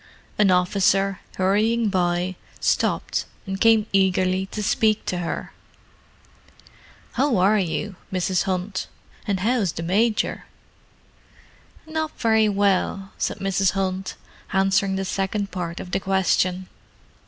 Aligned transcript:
An 0.39 0.49
officer, 0.49 1.19
hurrying 1.35 1.87
by, 1.89 2.35
stopped 2.59 3.25
and 3.45 3.61
came 3.61 3.85
eagerly 3.93 4.47
to 4.47 4.63
speak 4.63 5.05
to 5.05 5.19
her. 5.19 5.53
"How 7.11 7.37
are 7.37 7.59
you, 7.59 7.97
Mrs. 8.11 8.45
Hunt? 8.45 8.87
And 9.27 9.41
how's 9.41 9.71
the 9.73 9.83
Major?" 9.83 10.45
"Not 11.85 12.17
very 12.19 12.49
well," 12.49 13.11
said 13.19 13.37
Mrs. 13.37 13.73
Hunt, 13.73 14.15
answering 14.53 14.95
the 14.95 15.05
second 15.05 15.51
part 15.51 15.79
of 15.79 15.91
the 15.91 15.99
question. 15.99 16.67